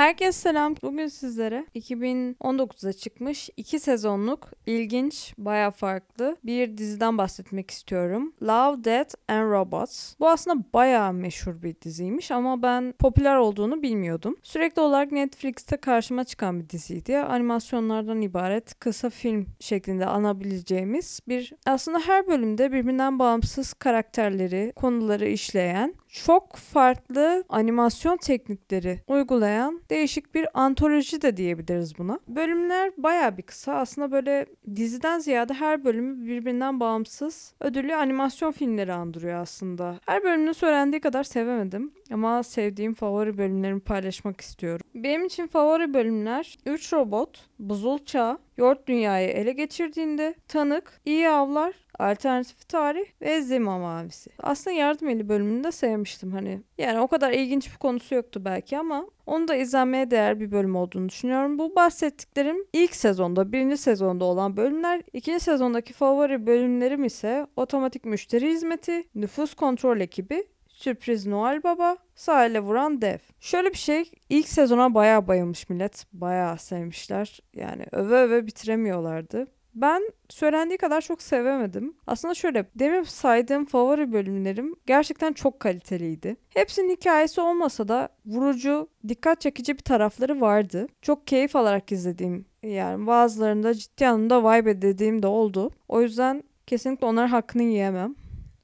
Herkese 0.00 0.32
selam. 0.32 0.74
Bugün 0.82 1.06
sizlere 1.06 1.66
2019'da 1.74 2.92
çıkmış 2.92 3.50
2 3.56 3.80
sezonluk 3.80 4.50
ilginç, 4.66 5.34
baya 5.38 5.70
farklı 5.70 6.36
bir 6.44 6.78
diziden 6.78 7.18
bahsetmek 7.18 7.70
istiyorum. 7.70 8.32
Love, 8.42 8.84
Death 8.84 9.14
and 9.28 9.52
Robots. 9.52 10.14
Bu 10.20 10.28
aslında 10.28 10.64
baya 10.74 11.12
meşhur 11.12 11.62
bir 11.62 11.80
diziymiş 11.80 12.30
ama 12.30 12.62
ben 12.62 12.94
popüler 12.98 13.36
olduğunu 13.36 13.82
bilmiyordum. 13.82 14.36
Sürekli 14.42 14.82
olarak 14.82 15.12
Netflix'te 15.12 15.76
karşıma 15.76 16.24
çıkan 16.24 16.60
bir 16.60 16.68
diziydi. 16.68 17.18
Animasyonlardan 17.18 18.20
ibaret 18.20 18.78
kısa 18.78 19.10
film 19.10 19.46
şeklinde 19.60 20.06
anabileceğimiz 20.06 21.20
bir 21.28 21.52
aslında 21.66 21.98
her 21.98 22.26
bölümde 22.26 22.72
birbirinden 22.72 23.18
bağımsız 23.18 23.72
karakterleri, 23.72 24.72
konuları 24.76 25.28
işleyen 25.28 25.94
çok 26.12 26.56
farklı 26.56 27.44
animasyon 27.48 28.16
teknikleri 28.16 29.00
uygulayan 29.06 29.82
değişik 29.90 30.34
bir 30.34 30.48
antoloji 30.54 31.22
de 31.22 31.36
diyebiliriz 31.36 31.98
buna. 31.98 32.20
Bölümler 32.28 32.92
baya 32.96 33.36
bir 33.36 33.42
kısa. 33.42 33.74
Aslında 33.74 34.12
böyle 34.12 34.46
diziden 34.76 35.18
ziyade 35.18 35.54
her 35.54 35.84
bölümü 35.84 36.26
birbirinden 36.26 36.80
bağımsız 36.80 37.54
ödüllü 37.60 37.94
animasyon 37.94 38.52
filmleri 38.52 38.92
andırıyor 38.92 39.40
aslında. 39.40 40.00
Her 40.06 40.22
bölümünü 40.24 40.54
söylendiği 40.54 41.00
kadar 41.00 41.24
sevemedim 41.24 41.92
ama 42.12 42.42
sevdiğim 42.42 42.94
favori 42.94 43.38
bölümlerimi 43.38 43.80
paylaşmak 43.80 44.40
istiyorum. 44.40 44.86
Benim 44.94 45.24
için 45.24 45.46
favori 45.46 45.94
bölümler 45.94 46.58
3 46.66 46.92
robot, 46.92 47.48
buzul 47.58 47.98
çağ, 47.98 48.38
Yort 48.60 48.86
dünyayı 48.86 49.28
ele 49.28 49.52
geçirdiğinde, 49.52 50.34
tanık, 50.48 51.00
iyi 51.04 51.28
avlar, 51.28 51.74
alternatif 52.00 52.68
tarih 52.68 53.04
ve 53.20 53.42
Zima 53.42 53.78
mavisi. 53.78 54.30
Aslında 54.38 54.76
yardım 54.76 55.08
eli 55.08 55.28
bölümünü 55.28 55.64
de 55.64 55.72
sevmiştim 55.72 56.32
hani. 56.32 56.60
Yani 56.78 57.00
o 57.00 57.08
kadar 57.08 57.32
ilginç 57.32 57.72
bir 57.72 57.76
konusu 57.76 58.14
yoktu 58.14 58.44
belki 58.44 58.78
ama 58.78 59.06
onu 59.26 59.48
da 59.48 59.54
izlenmeye 59.54 60.10
değer 60.10 60.40
bir 60.40 60.52
bölüm 60.52 60.76
olduğunu 60.76 61.08
düşünüyorum. 61.08 61.58
Bu 61.58 61.76
bahsettiklerim 61.76 62.56
ilk 62.72 62.96
sezonda, 62.96 63.52
birinci 63.52 63.76
sezonda 63.76 64.24
olan 64.24 64.56
bölümler. 64.56 65.02
İkinci 65.12 65.40
sezondaki 65.40 65.92
favori 65.92 66.46
bölümlerim 66.46 67.04
ise 67.04 67.46
otomatik 67.56 68.04
müşteri 68.04 68.50
hizmeti, 68.50 69.04
nüfus 69.14 69.54
kontrol 69.54 70.00
ekibi 70.00 70.44
Sürpriz 70.80 71.26
Noel 71.26 71.62
Baba, 71.62 71.96
sahile 72.14 72.60
vuran 72.60 73.02
dev. 73.02 73.18
Şöyle 73.40 73.70
bir 73.70 73.78
şey, 73.78 74.10
ilk 74.28 74.48
sezona 74.48 74.94
bayağı 74.94 75.28
bayılmış 75.28 75.68
millet. 75.68 76.06
Bayağı 76.12 76.58
sevmişler. 76.58 77.40
Yani 77.54 77.84
öve 77.92 78.16
öve 78.16 78.46
bitiremiyorlardı. 78.46 79.46
Ben 79.74 80.02
söylendiği 80.28 80.78
kadar 80.78 81.00
çok 81.00 81.22
sevemedim. 81.22 81.94
Aslında 82.06 82.34
şöyle 82.34 82.66
demin 82.74 83.02
saydığım 83.02 83.64
favori 83.64 84.12
bölümlerim 84.12 84.74
gerçekten 84.86 85.32
çok 85.32 85.60
kaliteliydi. 85.60 86.36
Hepsinin 86.48 86.90
hikayesi 86.90 87.40
olmasa 87.40 87.88
da 87.88 88.08
vurucu, 88.26 88.88
dikkat 89.08 89.40
çekici 89.40 89.78
bir 89.78 89.82
tarafları 89.82 90.40
vardı. 90.40 90.86
Çok 91.02 91.26
keyif 91.26 91.56
alarak 91.56 91.92
izlediğim 91.92 92.44
yani 92.62 93.06
bazılarında 93.06 93.74
ciddi 93.74 94.06
anlamda 94.06 94.58
vibe 94.58 94.82
dediğim 94.82 95.22
de 95.22 95.26
oldu. 95.26 95.70
O 95.88 96.02
yüzden 96.02 96.42
kesinlikle 96.66 97.06
onların 97.06 97.28
hakkını 97.28 97.62
yiyemem. 97.62 98.14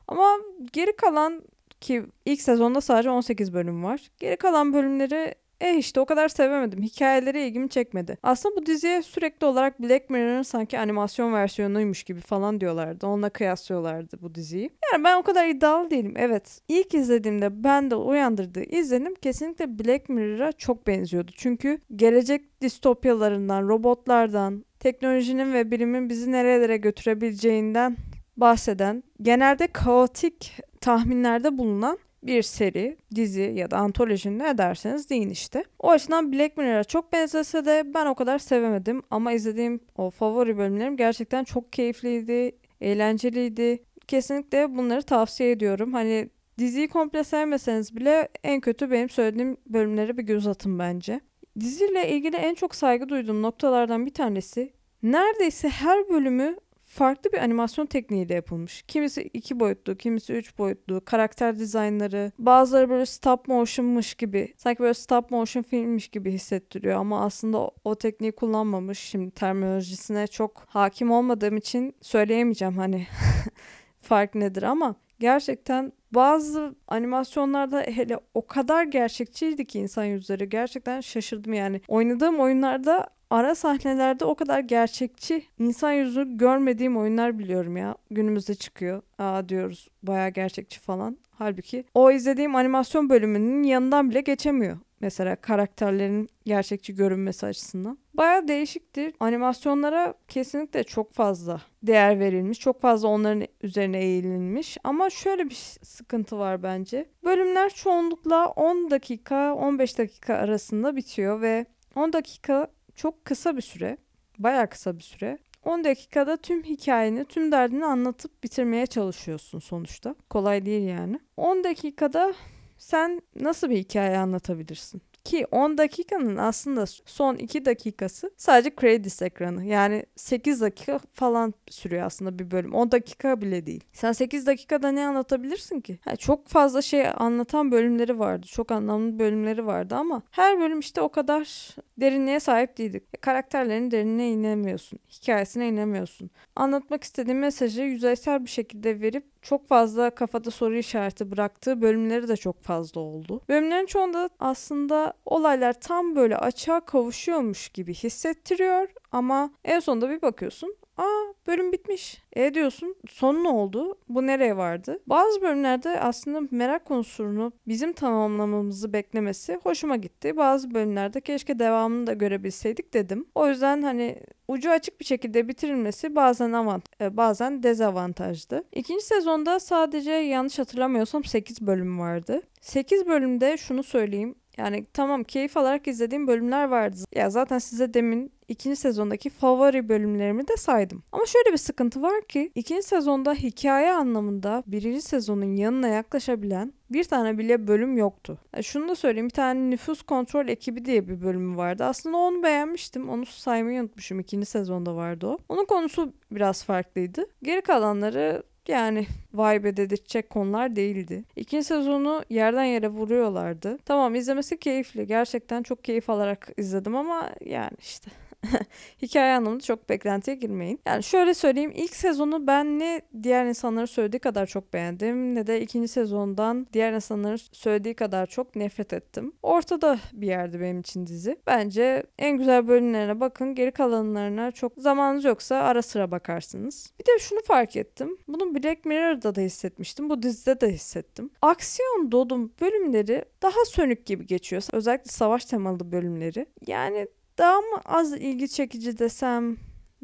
Ama 0.08 0.26
geri 0.72 0.96
kalan 0.96 1.42
ki 1.80 2.06
ilk 2.24 2.40
sezonda 2.40 2.80
sadece 2.80 3.10
18 3.10 3.54
bölüm 3.54 3.84
var. 3.84 4.10
Geri 4.18 4.36
kalan 4.36 4.72
bölümleri 4.72 5.34
e 5.60 5.76
işte 5.76 6.00
o 6.00 6.06
kadar 6.06 6.28
sevemedim. 6.28 6.82
Hikayeleri 6.82 7.42
ilgimi 7.42 7.68
çekmedi. 7.68 8.18
Aslında 8.22 8.56
bu 8.56 8.66
diziye 8.66 9.02
sürekli 9.02 9.46
olarak 9.46 9.82
Black 9.82 10.10
Mirror'ın 10.10 10.42
sanki 10.42 10.78
animasyon 10.78 11.32
versiyonuymuş 11.32 12.02
gibi 12.02 12.20
falan 12.20 12.60
diyorlardı. 12.60 13.06
Onunla 13.06 13.30
kıyaslıyorlardı 13.30 14.18
bu 14.22 14.34
diziyi. 14.34 14.70
Yani 14.92 15.04
ben 15.04 15.16
o 15.16 15.22
kadar 15.22 15.46
iddialı 15.46 15.90
değilim. 15.90 16.14
Evet. 16.16 16.60
İlk 16.68 16.94
izlediğimde 16.94 17.64
ben 17.64 17.90
de 17.90 17.94
uyandırdığı 17.94 18.62
izlenim 18.62 19.14
kesinlikle 19.14 19.78
Black 19.78 20.08
Mirror'a 20.08 20.52
çok 20.52 20.86
benziyordu. 20.86 21.32
Çünkü 21.36 21.80
gelecek 21.96 22.62
distopyalarından, 22.62 23.68
robotlardan, 23.68 24.64
teknolojinin 24.80 25.52
ve 25.52 25.70
bilimin 25.70 26.08
bizi 26.08 26.32
nerelere 26.32 26.76
götürebileceğinden 26.76 27.96
bahseden, 28.36 29.02
genelde 29.22 29.66
kaotik 29.66 30.56
tahminlerde 30.80 31.58
bulunan 31.58 31.98
bir 32.26 32.42
seri, 32.42 32.96
dizi 33.14 33.52
ya 33.56 33.70
da 33.70 33.76
antoloji 33.76 34.38
ne 34.38 34.58
derseniz 34.58 35.10
deyin 35.10 35.30
işte. 35.30 35.64
O 35.78 35.90
açıdan 35.90 36.32
Black 36.32 36.56
Mirror'a 36.56 36.84
çok 36.84 37.12
benzese 37.12 37.64
de 37.64 37.82
ben 37.94 38.06
o 38.06 38.14
kadar 38.14 38.38
sevemedim 38.38 39.02
ama 39.10 39.32
izlediğim 39.32 39.80
o 39.96 40.10
favori 40.10 40.58
bölümlerim 40.58 40.96
gerçekten 40.96 41.44
çok 41.44 41.72
keyifliydi, 41.72 42.56
eğlenceliydi. 42.80 43.82
Kesinlikle 44.08 44.76
bunları 44.76 45.02
tavsiye 45.02 45.50
ediyorum. 45.50 45.92
Hani 45.92 46.30
diziyi 46.58 46.88
komple 46.88 47.24
sevmeseniz 47.24 47.96
bile 47.96 48.28
en 48.44 48.60
kötü 48.60 48.90
benim 48.90 49.08
söylediğim 49.08 49.56
bölümlere 49.66 50.18
bir 50.18 50.22
göz 50.22 50.46
atın 50.46 50.78
bence. 50.78 51.20
Diziyle 51.60 52.08
ilgili 52.08 52.36
en 52.36 52.54
çok 52.54 52.74
saygı 52.74 53.08
duyduğum 53.08 53.42
noktalardan 53.42 54.06
bir 54.06 54.14
tanesi 54.14 54.72
neredeyse 55.02 55.68
her 55.68 56.08
bölümü 56.08 56.56
farklı 56.96 57.32
bir 57.32 57.38
animasyon 57.38 57.86
tekniğiyle 57.86 58.34
yapılmış. 58.34 58.82
Kimisi 58.82 59.22
iki 59.22 59.60
boyutlu, 59.60 59.96
kimisi 59.96 60.32
üç 60.32 60.58
boyutlu, 60.58 61.04
karakter 61.04 61.58
dizaynları, 61.58 62.32
bazıları 62.38 62.90
böyle 62.90 63.06
stop 63.06 63.48
motion'mış 63.48 64.14
gibi, 64.14 64.54
sanki 64.56 64.78
böyle 64.78 64.94
stop 64.94 65.30
motion 65.30 65.62
filmmiş 65.62 66.08
gibi 66.08 66.32
hissettiriyor 66.32 67.00
ama 67.00 67.24
aslında 67.24 67.58
o, 67.58 67.70
o 67.84 67.94
tekniği 67.94 68.32
kullanmamış. 68.32 68.98
Şimdi 68.98 69.30
terminolojisine 69.30 70.26
çok 70.26 70.64
hakim 70.68 71.10
olmadığım 71.10 71.56
için 71.56 71.94
söyleyemeyeceğim 72.02 72.78
hani 72.78 73.06
fark 74.00 74.34
nedir 74.34 74.62
ama 74.62 74.94
gerçekten 75.20 75.92
bazı 76.12 76.74
animasyonlarda 76.88 77.80
hele 77.80 78.18
o 78.34 78.46
kadar 78.46 78.84
gerçekçiydi 78.84 79.66
ki 79.66 79.78
insan 79.78 80.04
yüzleri 80.04 80.48
gerçekten 80.48 81.00
şaşırdım 81.00 81.52
yani. 81.52 81.80
Oynadığım 81.88 82.40
oyunlarda 82.40 83.06
ara 83.30 83.54
sahnelerde 83.54 84.24
o 84.24 84.34
kadar 84.34 84.60
gerçekçi 84.60 85.46
insan 85.58 85.92
yüzü 85.92 86.36
görmediğim 86.36 86.96
oyunlar 86.96 87.38
biliyorum 87.38 87.76
ya. 87.76 87.94
Günümüzde 88.10 88.54
çıkıyor. 88.54 89.02
Aa 89.18 89.48
diyoruz 89.48 89.88
baya 90.02 90.28
gerçekçi 90.28 90.80
falan. 90.80 91.18
Halbuki 91.30 91.84
o 91.94 92.10
izlediğim 92.10 92.54
animasyon 92.54 93.10
bölümünün 93.10 93.62
yanından 93.62 94.10
bile 94.10 94.20
geçemiyor. 94.20 94.78
Mesela 95.00 95.36
karakterlerin 95.36 96.28
gerçekçi 96.44 96.94
görünmesi 96.94 97.46
açısından. 97.46 97.98
Baya 98.14 98.48
değişiktir. 98.48 99.14
Animasyonlara 99.20 100.14
kesinlikle 100.28 100.84
çok 100.84 101.12
fazla 101.12 101.60
değer 101.82 102.20
verilmiş. 102.20 102.60
Çok 102.60 102.80
fazla 102.80 103.08
onların 103.08 103.46
üzerine 103.62 103.98
eğilinmiş. 103.98 104.78
Ama 104.84 105.10
şöyle 105.10 105.44
bir 105.44 105.54
sıkıntı 105.82 106.38
var 106.38 106.62
bence. 106.62 107.06
Bölümler 107.24 107.70
çoğunlukla 107.70 108.46
10 108.46 108.90
dakika 108.90 109.54
15 109.54 109.98
dakika 109.98 110.34
arasında 110.34 110.96
bitiyor 110.96 111.40
ve 111.40 111.66
10 111.96 112.12
dakika 112.12 112.68
çok 112.96 113.24
kısa 113.24 113.56
bir 113.56 113.62
süre. 113.62 113.98
Baya 114.38 114.68
kısa 114.68 114.98
bir 114.98 115.02
süre. 115.02 115.38
10 115.64 115.84
dakikada 115.84 116.36
tüm 116.36 116.62
hikayeni, 116.62 117.24
tüm 117.24 117.52
derdini 117.52 117.84
anlatıp 117.84 118.44
bitirmeye 118.44 118.86
çalışıyorsun 118.86 119.58
sonuçta. 119.58 120.14
Kolay 120.30 120.66
değil 120.66 120.88
yani. 120.88 121.20
10 121.36 121.64
dakikada 121.64 122.34
sen 122.78 123.22
nasıl 123.40 123.70
bir 123.70 123.76
hikaye 123.76 124.18
anlatabilirsin? 124.18 125.02
Ki 125.26 125.46
10 125.50 125.78
dakikanın 125.78 126.36
aslında 126.36 126.86
son 126.86 127.36
2 127.36 127.64
dakikası 127.64 128.30
sadece 128.36 128.70
credits 128.80 129.22
ekranı. 129.22 129.64
Yani 129.64 130.06
8 130.16 130.60
dakika 130.60 131.00
falan 131.12 131.54
sürüyor 131.70 132.06
aslında 132.06 132.38
bir 132.38 132.50
bölüm. 132.50 132.74
10 132.74 132.92
dakika 132.92 133.40
bile 133.40 133.66
değil. 133.66 133.84
Sen 133.92 134.12
8 134.12 134.46
dakikada 134.46 134.88
ne 134.88 135.06
anlatabilirsin 135.06 135.80
ki? 135.80 135.98
Yani 136.06 136.18
çok 136.18 136.48
fazla 136.48 136.82
şey 136.82 137.06
anlatan 137.16 137.72
bölümleri 137.72 138.18
vardı. 138.18 138.46
Çok 138.46 138.70
anlamlı 138.70 139.18
bölümleri 139.18 139.66
vardı 139.66 139.94
ama 139.94 140.22
her 140.30 140.60
bölüm 140.60 140.80
işte 140.80 141.00
o 141.00 141.08
kadar 141.08 141.76
derinliğe 141.98 142.40
sahip 142.40 142.78
değildik. 142.78 143.02
E, 143.14 143.16
karakterlerin 143.16 143.90
derinliğine 143.90 144.30
inemiyorsun. 144.30 144.98
Hikayesine 145.12 145.68
inemiyorsun. 145.68 146.30
Anlatmak 146.56 147.04
istediğin 147.04 147.38
mesajı 147.38 147.82
yüzeysel 147.82 148.44
bir 148.44 148.50
şekilde 148.50 149.00
verip 149.00 149.24
çok 149.42 149.68
fazla 149.68 150.10
kafada 150.10 150.50
soru 150.50 150.76
işareti 150.76 151.30
bıraktığı 151.30 151.82
bölümleri 151.82 152.28
de 152.28 152.36
çok 152.36 152.62
fazla 152.62 153.00
oldu. 153.00 153.40
Bölümlerin 153.48 153.86
çoğunda 153.86 154.30
aslında 154.38 155.12
olaylar 155.24 155.72
tam 155.72 156.16
böyle 156.16 156.36
açığa 156.36 156.80
kavuşuyormuş 156.80 157.68
gibi 157.68 157.94
hissettiriyor 157.94 158.88
ama 159.12 159.50
en 159.64 159.80
sonunda 159.80 160.10
bir 160.10 160.22
bakıyorsun 160.22 160.76
Aa 160.96 161.34
bölüm 161.46 161.72
bitmiş. 161.72 162.22
E 162.32 162.54
diyorsun 162.54 162.96
son 163.08 163.44
ne 163.44 163.48
oldu? 163.48 163.98
Bu 164.08 164.26
nereye 164.26 164.56
vardı? 164.56 164.98
Bazı 165.06 165.42
bölümlerde 165.42 166.00
aslında 166.00 166.48
merak 166.50 166.84
konusunu 166.84 167.52
bizim 167.68 167.92
tamamlamamızı 167.92 168.92
beklemesi 168.92 169.60
hoşuma 169.62 169.96
gitti. 169.96 170.36
Bazı 170.36 170.74
bölümlerde 170.74 171.20
keşke 171.20 171.58
devamını 171.58 172.06
da 172.06 172.12
görebilseydik 172.12 172.94
dedim. 172.94 173.26
O 173.34 173.48
yüzden 173.48 173.82
hani 173.82 174.22
ucu 174.48 174.70
açık 174.70 175.00
bir 175.00 175.04
şekilde 175.04 175.48
bitirilmesi 175.48 176.16
bazen 176.16 176.52
avant 176.52 176.84
e, 177.00 177.16
bazen 177.16 177.62
dezavantajdı. 177.62 178.64
İkinci 178.72 179.04
sezonda 179.04 179.60
sadece 179.60 180.12
yanlış 180.12 180.58
hatırlamıyorsam 180.58 181.24
8 181.24 181.60
bölüm 181.60 181.98
vardı. 181.98 182.42
8 182.60 183.06
bölümde 183.06 183.56
şunu 183.56 183.82
söyleyeyim 183.82 184.34
Yani 184.56 184.86
tamam 184.92 185.24
keyif 185.24 185.56
alarak 185.56 185.88
izlediğim 185.88 186.26
bölümler 186.26 186.64
vardı. 186.68 186.96
Ya 187.14 187.30
zaten 187.30 187.58
size 187.58 187.94
demin 187.94 188.32
ikinci 188.48 188.76
sezondaki 188.76 189.30
favori 189.30 189.88
bölümlerimi 189.88 190.48
de 190.48 190.56
saydım. 190.56 191.02
Ama 191.12 191.26
şöyle 191.26 191.52
bir 191.52 191.56
sıkıntı 191.56 192.02
var 192.02 192.22
ki 192.28 192.52
ikinci 192.54 192.82
sezonda 192.82 193.34
hikaye 193.34 193.92
anlamında 193.92 194.62
birinci 194.66 195.02
sezonun 195.02 195.56
yanına 195.56 195.88
yaklaşabilen 195.88 196.72
bir 196.90 197.04
tane 197.04 197.38
bile 197.38 197.66
bölüm 197.68 197.96
yoktu. 197.96 198.38
Yani 198.54 198.64
şunu 198.64 198.88
da 198.88 198.94
söyleyeyim 198.94 199.26
bir 199.28 199.34
tane 199.34 199.70
nüfus 199.70 200.02
kontrol 200.02 200.48
ekibi 200.48 200.84
diye 200.84 201.08
bir 201.08 201.22
bölümü 201.22 201.56
vardı. 201.56 201.84
Aslında 201.84 202.16
onu 202.16 202.42
beğenmiştim. 202.42 203.08
Onu 203.08 203.26
saymayı 203.26 203.80
unutmuşum. 203.80 204.20
İkinci 204.20 204.46
sezonda 204.46 204.96
vardı 204.96 205.26
o. 205.26 205.38
Onun 205.48 205.64
konusu 205.64 206.12
biraz 206.30 206.64
farklıydı. 206.64 207.26
Geri 207.42 207.60
kalanları 207.60 208.42
yani 208.68 209.06
vibe 209.34 209.76
dedirtecek 209.76 210.30
konular 210.30 210.76
değildi. 210.76 211.24
İkinci 211.36 211.64
sezonu 211.64 212.24
yerden 212.30 212.64
yere 212.64 212.88
vuruyorlardı. 212.88 213.78
Tamam 213.84 214.14
izlemesi 214.14 214.58
keyifli. 214.58 215.06
Gerçekten 215.06 215.62
çok 215.62 215.84
keyif 215.84 216.10
alarak 216.10 216.48
izledim 216.56 216.96
ama 216.96 217.30
yani 217.44 217.76
işte 217.80 218.10
hikaye 219.02 219.34
anlamında 219.36 219.60
çok 219.62 219.88
beklentiye 219.88 220.36
girmeyin. 220.36 220.80
Yani 220.86 221.02
şöyle 221.02 221.34
söyleyeyim 221.34 221.72
ilk 221.74 221.96
sezonu 221.96 222.46
ben 222.46 222.78
ne 222.78 223.00
diğer 223.22 223.46
insanların 223.46 223.86
söylediği 223.86 224.20
kadar 224.20 224.46
çok 224.46 224.72
beğendim 224.72 225.34
ne 225.34 225.46
de 225.46 225.60
ikinci 225.60 225.88
sezondan 225.88 226.66
diğer 226.72 226.92
insanların 226.92 227.40
söylediği 227.52 227.94
kadar 227.94 228.26
çok 228.26 228.56
nefret 228.56 228.92
ettim. 228.92 229.32
Ortada 229.42 229.98
bir 230.12 230.26
yerde 230.26 230.60
benim 230.60 230.80
için 230.80 231.06
dizi. 231.06 231.36
Bence 231.46 232.02
en 232.18 232.38
güzel 232.38 232.68
bölümlerine 232.68 233.20
bakın 233.20 233.54
geri 233.54 233.72
kalanlarına 233.72 234.50
çok 234.50 234.72
zamanınız 234.76 235.24
yoksa 235.24 235.56
ara 235.56 235.82
sıra 235.82 236.10
bakarsınız. 236.10 236.92
Bir 237.00 237.04
de 237.04 237.18
şunu 237.18 237.42
fark 237.42 237.76
ettim. 237.76 238.18
Bunu 238.28 238.54
Black 238.54 238.84
Mirror'da 238.84 239.34
da 239.34 239.40
hissetmiştim. 239.40 240.10
Bu 240.10 240.22
dizide 240.22 240.60
de 240.60 240.72
hissettim. 240.72 241.30
Aksiyon 241.42 242.12
dolu 242.12 242.50
bölümleri 242.60 243.24
daha 243.42 243.64
sönük 243.64 244.06
gibi 244.06 244.26
geçiyor. 244.26 244.62
Özellikle 244.72 245.10
savaş 245.10 245.44
temalı 245.44 245.92
bölümleri. 245.92 246.46
Yani 246.66 247.08
daha 247.38 247.60
mı 247.60 247.80
az 247.84 248.12
ilgi 248.12 248.48
çekici 248.48 248.98
desem, 248.98 249.56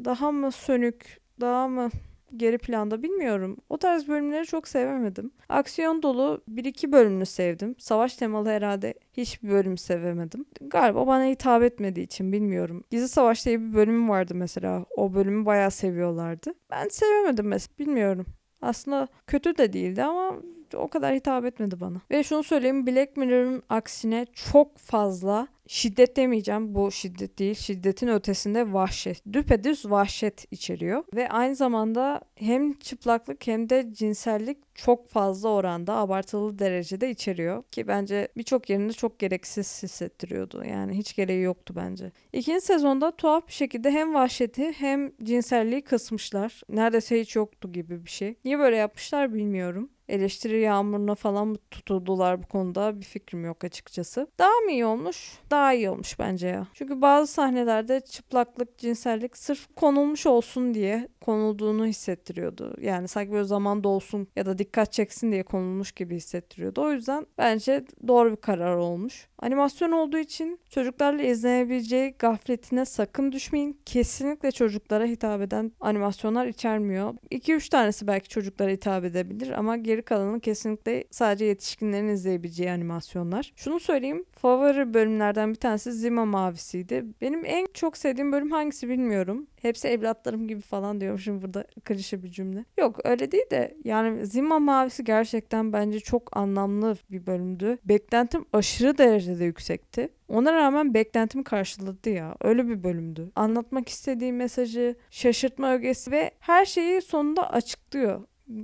daha 0.05 0.31
mı 0.31 0.51
sönük, 0.51 1.19
daha 1.41 1.67
mı 1.67 1.89
geri 2.37 2.57
planda 2.57 3.03
bilmiyorum. 3.03 3.57
O 3.69 3.77
tarz 3.77 4.07
bölümleri 4.07 4.45
çok 4.45 4.67
sevemedim. 4.67 5.31
Aksiyon 5.49 6.03
dolu 6.03 6.41
bir 6.47 6.65
iki 6.65 6.91
bölümünü 6.91 7.25
sevdim. 7.25 7.75
Savaş 7.79 8.15
temalı 8.15 8.49
herhalde 8.49 8.93
hiçbir 9.13 9.49
bölüm 9.49 9.77
sevemedim. 9.77 10.45
Galiba 10.61 11.07
bana 11.07 11.25
hitap 11.25 11.63
etmediği 11.63 12.05
için 12.05 12.31
bilmiyorum. 12.31 12.83
Gizli 12.89 13.07
Savaş 13.07 13.45
diye 13.45 13.61
bir 13.61 13.73
bölümü 13.73 14.09
vardı 14.09 14.35
mesela. 14.35 14.85
O 14.97 15.13
bölümü 15.13 15.45
bayağı 15.45 15.71
seviyorlardı. 15.71 16.53
Ben 16.71 16.87
sevemedim 16.87 17.47
mesela 17.47 17.73
bilmiyorum. 17.79 18.25
Aslında 18.61 19.07
kötü 19.27 19.57
de 19.57 19.73
değildi 19.73 20.03
ama 20.03 20.35
o 20.77 20.87
kadar 20.87 21.15
hitap 21.15 21.45
etmedi 21.45 21.79
bana. 21.79 22.01
Ve 22.11 22.23
şunu 22.23 22.43
söyleyeyim 22.43 22.87
Black 22.87 23.17
Mirror'ın 23.17 23.63
aksine 23.69 24.25
çok 24.33 24.77
fazla 24.77 25.47
şiddet 25.67 26.15
demeyeceğim. 26.15 26.75
Bu 26.75 26.91
şiddet 26.91 27.39
değil. 27.39 27.55
Şiddetin 27.55 28.07
ötesinde 28.07 28.73
vahşet. 28.73 29.21
Düpedüz 29.33 29.89
vahşet 29.89 30.45
içeriyor. 30.51 31.03
Ve 31.15 31.29
aynı 31.29 31.55
zamanda 31.55 32.21
hem 32.35 32.73
çıplaklık 32.73 33.47
hem 33.47 33.69
de 33.69 33.93
cinsellik 33.93 34.57
çok 34.75 35.09
fazla 35.09 35.49
oranda 35.49 35.95
abartılı 35.95 36.59
derecede 36.59 37.09
içeriyor. 37.09 37.63
Ki 37.63 37.87
bence 37.87 38.27
birçok 38.37 38.69
yerinde 38.69 38.93
çok 38.93 39.19
gereksiz 39.19 39.83
hissettiriyordu. 39.83 40.63
Yani 40.63 40.97
hiç 40.97 41.15
gereği 41.15 41.41
yoktu 41.41 41.73
bence. 41.77 42.11
İkinci 42.33 42.61
sezonda 42.61 43.11
tuhaf 43.15 43.47
bir 43.47 43.53
şekilde 43.53 43.91
hem 43.91 44.13
vahşeti 44.13 44.71
hem 44.71 45.11
cinselliği 45.23 45.81
kısmışlar. 45.81 46.61
Neredeyse 46.69 47.19
hiç 47.19 47.35
yoktu 47.35 47.71
gibi 47.71 48.05
bir 48.05 48.09
şey. 48.09 48.35
Niye 48.45 48.59
böyle 48.59 48.75
yapmışlar 48.75 49.33
bilmiyorum 49.33 49.89
eleştiri 50.09 50.61
yağmuruna 50.61 51.15
falan 51.15 51.57
tutuldular 51.71 52.43
bu 52.43 52.47
konuda 52.47 52.99
bir 52.99 53.05
fikrim 53.05 53.45
yok 53.45 53.63
açıkçası. 53.63 54.27
Daha 54.39 54.59
mı 54.65 54.71
iyi 54.71 54.85
olmuş? 54.85 55.39
Daha 55.51 55.73
iyi 55.73 55.89
olmuş 55.89 56.19
bence 56.19 56.47
ya. 56.47 56.67
Çünkü 56.73 57.01
bazı 57.01 57.33
sahnelerde 57.33 58.01
çıplaklık, 58.01 58.77
cinsellik 58.77 59.37
sırf 59.37 59.75
konulmuş 59.75 60.25
olsun 60.25 60.73
diye 60.73 61.07
konulduğunu 61.21 61.85
hissettiriyordu. 61.85 62.75
Yani 62.81 63.07
sanki 63.07 63.31
böyle 63.31 63.43
zaman 63.43 63.83
dolsun 63.83 64.27
ya 64.35 64.45
da 64.45 64.57
dikkat 64.57 64.93
çeksin 64.93 65.31
diye 65.31 65.43
konulmuş 65.43 65.91
gibi 65.91 66.15
hissettiriyordu. 66.15 66.81
O 66.81 66.91
yüzden 66.91 67.25
bence 67.37 67.85
doğru 68.07 68.31
bir 68.31 68.35
karar 68.35 68.75
olmuş. 68.75 69.27
Animasyon 69.43 69.91
olduğu 69.91 70.17
için 70.17 70.59
çocuklarla 70.69 71.21
izlenebileceği 71.21 72.15
gafletine 72.19 72.85
sakın 72.85 73.31
düşmeyin. 73.31 73.79
Kesinlikle 73.85 74.51
çocuklara 74.51 75.05
hitap 75.05 75.41
eden 75.41 75.71
animasyonlar 75.79 76.47
içermiyor. 76.47 77.13
2-3 77.31 77.69
tanesi 77.69 78.07
belki 78.07 78.29
çocuklara 78.29 78.71
hitap 78.71 79.03
edebilir 79.03 79.49
ama 79.49 79.77
geri 79.77 80.01
kalanı 80.01 80.39
kesinlikle 80.39 81.03
sadece 81.11 81.45
yetişkinlerin 81.45 82.07
izleyebileceği 82.07 82.71
animasyonlar. 82.71 83.53
Şunu 83.55 83.79
söyleyeyim. 83.79 84.25
Favori 84.31 84.93
bölümlerden 84.93 85.49
bir 85.49 85.59
tanesi 85.59 85.91
Zima 85.91 86.25
Mavisi'ydi. 86.25 87.05
Benim 87.21 87.45
en 87.45 87.67
çok 87.73 87.97
sevdiğim 87.97 88.31
bölüm 88.31 88.51
hangisi 88.51 88.89
bilmiyorum. 88.89 89.47
Hepsi 89.63 89.87
evlatlarım 89.87 90.47
gibi 90.47 90.61
falan 90.61 91.01
diyormuşum 91.01 91.41
burada 91.41 91.65
klişe 91.83 92.23
bir 92.23 92.31
cümle. 92.31 92.65
Yok 92.79 92.99
öyle 93.03 93.31
değil 93.31 93.49
de 93.51 93.77
yani 93.83 94.25
Zima 94.25 94.59
Mavisi 94.59 95.03
gerçekten 95.03 95.73
bence 95.73 95.99
çok 95.99 96.37
anlamlı 96.37 96.97
bir 97.11 97.25
bölümdü. 97.25 97.77
Beklentim 97.85 98.45
aşırı 98.53 98.97
derecede 98.97 99.45
yüksekti. 99.45 100.09
Ona 100.27 100.53
rağmen 100.53 100.93
beklentimi 100.93 101.43
karşıladı 101.43 102.09
ya. 102.09 102.35
Öyle 102.41 102.67
bir 102.67 102.83
bölümdü. 102.83 103.31
Anlatmak 103.35 103.89
istediği 103.89 104.33
mesajı, 104.33 104.95
şaşırtma 105.09 105.73
ögesi 105.73 106.11
ve 106.11 106.31
her 106.39 106.65
şeyi 106.65 107.01
sonunda 107.01 107.49
açıklıyor 107.49 108.21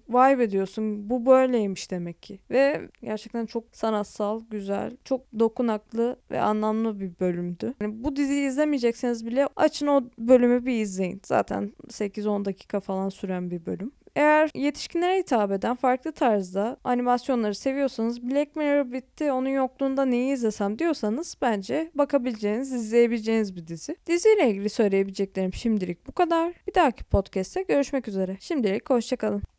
vay 0.09 0.39
be 0.39 0.51
diyorsun 0.51 1.09
bu 1.09 1.25
böyleymiş 1.25 1.91
demek 1.91 2.23
ki. 2.23 2.39
Ve 2.51 2.81
gerçekten 3.01 3.45
çok 3.45 3.63
sanatsal, 3.71 4.41
güzel, 4.51 4.97
çok 5.03 5.21
dokunaklı 5.39 6.19
ve 6.31 6.41
anlamlı 6.41 6.99
bir 6.99 7.11
bölümdü. 7.19 7.73
Yani 7.81 8.03
bu 8.03 8.15
diziyi 8.15 8.47
izlemeyecekseniz 8.47 9.25
bile 9.25 9.47
açın 9.55 9.87
o 9.87 10.03
bölümü 10.17 10.65
bir 10.65 10.81
izleyin. 10.81 11.21
Zaten 11.25 11.73
8-10 11.87 12.45
dakika 12.45 12.79
falan 12.79 13.09
süren 13.09 13.51
bir 13.51 13.65
bölüm. 13.65 13.91
Eğer 14.15 14.49
yetişkinlere 14.55 15.19
hitap 15.19 15.51
eden 15.51 15.75
farklı 15.75 16.11
tarzda 16.11 16.77
animasyonları 16.83 17.55
seviyorsanız 17.55 18.23
Black 18.23 18.55
Mirror 18.55 18.91
bitti 18.91 19.31
onun 19.31 19.49
yokluğunda 19.49 20.05
neyi 20.05 20.33
izlesem 20.33 20.79
diyorsanız 20.79 21.35
bence 21.41 21.91
bakabileceğiniz, 21.95 22.73
izleyebileceğiniz 22.73 23.55
bir 23.55 23.67
dizi. 23.67 23.95
Diziyle 24.05 24.49
ilgili 24.49 24.69
söyleyebileceklerim 24.69 25.53
şimdilik 25.53 26.07
bu 26.07 26.11
kadar. 26.11 26.53
Bir 26.67 26.73
dahaki 26.73 27.03
podcast'te 27.03 27.61
görüşmek 27.61 28.07
üzere. 28.07 28.37
Şimdilik 28.39 28.89
hoşçakalın. 28.89 29.41